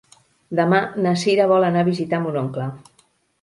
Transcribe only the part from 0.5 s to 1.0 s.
Demà